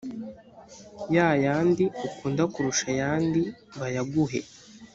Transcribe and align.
ya 1.15 1.29
yandi 1.45 1.83
ukunda 2.07 2.43
kurusha 2.53 2.85
ayandi 2.93 3.41
bayaguhe 3.79 4.39